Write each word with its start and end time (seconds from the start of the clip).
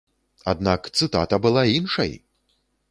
Аднак 0.53 0.89
цытата 0.97 1.41
была 1.45 1.63
іншай! 1.77 2.11